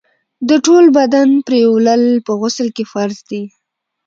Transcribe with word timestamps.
د 0.49 0.51
ټول 0.65 0.85
بدن 0.97 1.29
پرېولل 1.47 2.03
په 2.25 2.31
غسل 2.41 2.67
کي 2.77 2.83
فرض 2.91 3.17
دي. 3.29 3.43